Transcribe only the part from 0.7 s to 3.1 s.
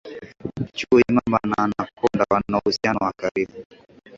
chui mamba na anakonda wana uhusiano